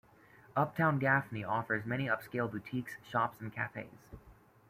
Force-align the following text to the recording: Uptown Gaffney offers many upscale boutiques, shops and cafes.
Uptown 0.55 0.97
Gaffney 0.97 1.43
offers 1.43 1.85
many 1.85 2.05
upscale 2.05 2.49
boutiques, 2.51 2.97
shops 3.03 3.39
and 3.39 3.53
cafes. 3.53 4.07